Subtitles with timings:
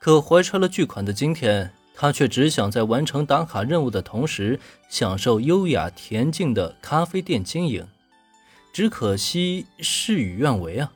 [0.00, 4.58] 可怀揣了巨款的今天，他却只想在完成打卡任务的同时，
[4.88, 7.86] 享受优雅恬静的咖啡店经营。
[8.72, 10.90] 只可惜事与愿违啊！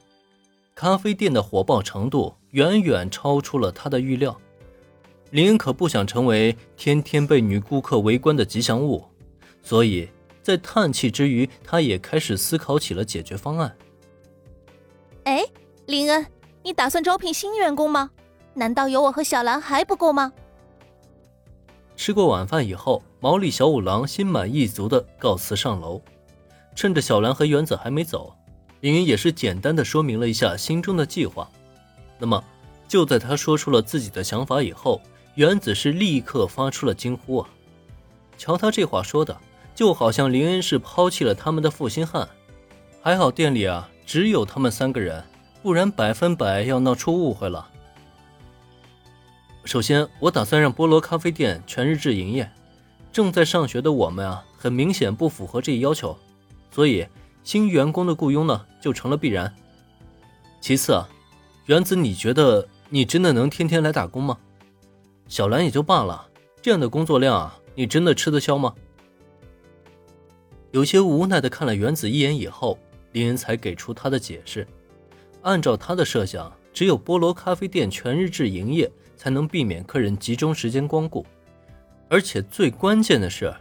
[0.74, 4.40] 咖啡店的火爆程度远远超出了他的预料。
[5.32, 9.04] 林恩可不想成为天天被女顾客围观的吉祥物，
[9.62, 10.08] 所以
[10.42, 13.76] 在叹气之余，他也开始思考起了解决方案。
[15.24, 15.44] 哎，
[15.84, 16.26] 林恩，
[16.62, 18.10] 你打算招聘新员工吗？
[18.54, 20.32] 难道有我和小兰还不够吗？
[21.96, 26.00] 吃过晚饭以后，毛利小五郎心满意足的告辞上楼。
[26.74, 28.34] 趁着小兰和原子还没走，
[28.80, 31.48] 林云也是简单的说明了一下心中的计划。
[32.18, 32.42] 那么，
[32.88, 35.00] 就在他说出了自己的想法以后，
[35.36, 37.48] 原子是立刻发出了惊呼啊！
[38.36, 39.36] 瞧他这话说的，
[39.74, 42.28] 就好像林恩是抛弃了他们的负心汉。
[43.00, 45.22] 还好店里啊只有他们三个人，
[45.62, 47.70] 不然百分百要闹出误会了。
[49.64, 52.50] 首先，我打算让菠萝咖啡店全日制营业。
[53.10, 56.16] 正在上学的我们啊，很明显不符合这一要求，
[56.70, 57.06] 所以
[57.42, 59.52] 新员工的雇佣呢就成了必然。
[60.60, 61.08] 其次啊，
[61.64, 64.38] 原子，你觉得你真的能天天来打工吗？
[65.28, 66.28] 小兰也就罢了，
[66.60, 68.74] 这样的工作量啊，你真的吃得消吗？
[70.72, 72.78] 有些无奈的看了原子一眼以后，
[73.12, 74.66] 林恩才给出他的解释。
[75.40, 78.90] 按照他的设想，只有菠萝咖啡店全日制营业。
[79.16, 81.24] 才能避免客人集中时间光顾，
[82.08, 83.54] 而且最关键的是，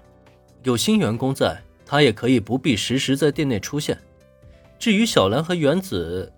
[0.64, 3.98] 有新员工在，他也可以不必时时在店内出现。
[4.80, 6.32] 至于小兰和原子，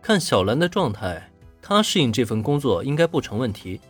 [0.00, 3.80] 看小兰的状态，她适应这份工作应该不成问题，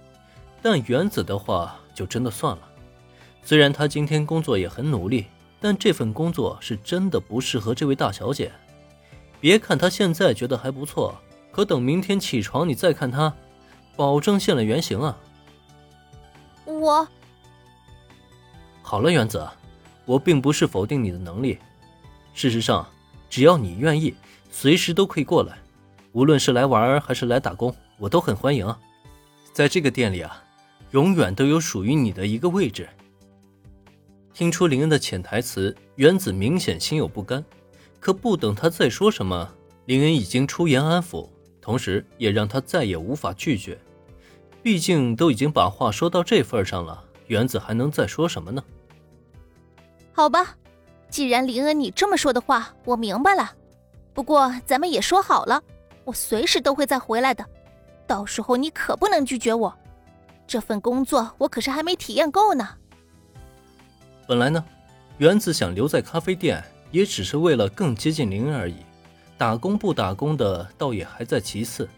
[0.63, 2.63] 但原子的话就真的算了。
[3.43, 5.27] 虽然她今天工作也很努力，
[5.61, 8.51] 但这份工作是真的不适合这位大小姐。
[9.41, 11.15] 别看她现在觉得还不错，
[11.53, 13.35] 可等明天起床，你再看她。
[13.97, 15.19] 保证现了原形啊！
[16.67, 17.09] 我
[18.83, 19.45] 好了，原子，
[20.05, 21.59] 我并不是否定你的能力。
[22.35, 22.87] 事实上，
[23.31, 24.15] 只要你愿意，
[24.51, 25.59] 随时都可以过来。
[26.13, 28.79] 无论是来玩还是来打工，我都很欢迎啊！
[29.53, 30.45] 在这个店里啊，
[30.91, 32.89] 永远都有属于你的一个位置。
[34.35, 37.43] 听出林恩的潜台词，原子明显心有不甘。
[37.99, 39.51] 可不等他再说什么，
[39.87, 41.29] 林恩已经出言安抚，
[41.61, 43.79] 同时也让他再也无法拒绝。
[44.67, 48.61] 毕竟都已经把话说到这份上了，原子还能再说什么呢？
[50.13, 50.57] 好吧，
[51.09, 53.53] 既然林恩你这么说的话，我明白了。
[54.13, 55.63] 不过咱们也说好了，
[56.03, 57.47] 我随时都会再回来的。
[58.09, 59.73] 到时候你可不能拒绝我，
[60.49, 62.69] 这份工作我可是还没体验够呢。
[64.27, 64.65] 本来呢，
[65.19, 66.61] 原子想留在咖啡店，
[66.91, 68.79] 也只是为了更接近林恩而已。
[69.39, 71.89] 打工不打工的，倒也还在其次。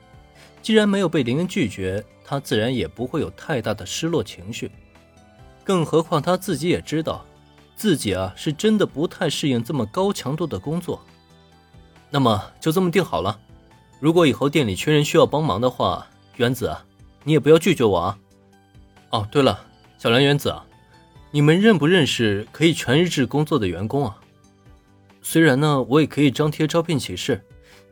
[0.68, 4.70] 既然没有被林恩拒绝，他自然也不会有太大的失落情绪。
[5.64, 7.24] 更何况他自己也知道，
[7.74, 11.02] 自己啊是真的不太适应这么高强度的工作。
[12.10, 13.40] 那么就这么定好了。
[13.98, 16.84] 如果以后店里缺人需要帮忙的话，原子啊，
[17.24, 18.18] 你也不要拒绝我啊。
[19.08, 19.64] 哦，对了，
[19.96, 20.66] 小兰，原子啊，
[21.30, 24.18] 你们认不认识可以全日制工作的员工啊？
[25.22, 27.42] 虽然呢，我也可以张贴招聘启事，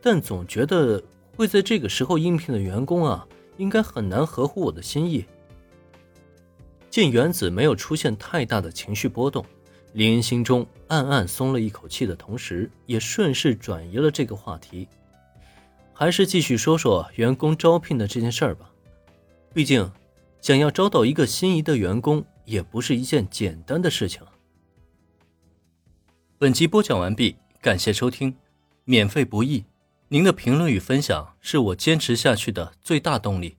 [0.03, 1.03] 但总觉得。
[1.37, 3.27] 会在这个时候应聘的员工啊，
[3.59, 5.25] 应该很难合乎我的心意。
[6.89, 9.45] 见原子没有出现太大的情绪波动，
[9.93, 14.89] 林恩心中暗暗松了一口气的同时，也顺势转移了这个话题，
[15.93, 18.71] 还是继续说说员工招聘的这件事儿吧。
[19.53, 19.93] 毕竟，
[20.41, 24.23] 想要招到一个心仪的员工，也不是一件简单的事情。
[26.39, 28.35] 本集播讲完毕，感谢收听，
[28.85, 29.65] 免费不易。
[30.11, 33.57] 您的评论与分享是我坚持下去的最大动力。